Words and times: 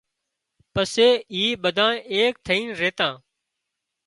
پسي 0.73 1.09
اِي 1.33 1.43
ٻڌائي 1.61 1.97
ايڪ 2.13 2.33
ٿئينَ 2.45 2.65
ريتا 2.79 3.09